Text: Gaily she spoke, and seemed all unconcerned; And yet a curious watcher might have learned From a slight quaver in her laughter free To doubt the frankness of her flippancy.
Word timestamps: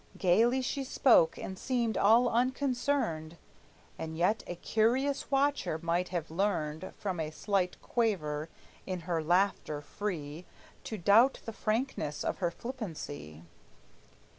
Gaily 0.17 0.63
she 0.63 0.83
spoke, 0.83 1.37
and 1.37 1.59
seemed 1.59 1.95
all 1.95 2.27
unconcerned; 2.27 3.37
And 3.99 4.17
yet 4.17 4.41
a 4.47 4.55
curious 4.55 5.29
watcher 5.29 5.77
might 5.79 6.07
have 6.09 6.31
learned 6.31 6.93
From 6.97 7.19
a 7.19 7.29
slight 7.29 7.79
quaver 7.83 8.49
in 8.87 9.01
her 9.01 9.21
laughter 9.23 9.79
free 9.79 10.47
To 10.85 10.97
doubt 10.97 11.41
the 11.45 11.53
frankness 11.53 12.23
of 12.23 12.39
her 12.39 12.49
flippancy. 12.49 13.43